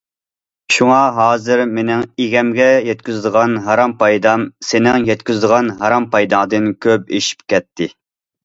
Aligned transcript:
شۇڭا 0.75 1.01
ھازىر 1.17 1.61
مېنىڭ 1.79 2.01
ئىگەمگە 2.23 2.67
يەتكۈزىدىغان 2.87 3.53
ھارام 3.67 3.93
پايدام 4.01 4.47
سېنىڭ 4.71 5.07
يەتكۈزىدىغان 5.11 5.71
ھارام 5.83 6.09
پايداڭدىن 6.17 6.67
كۆپ 6.87 7.17
ئېشىپ 7.19 7.47
كەتتى. 7.55 7.89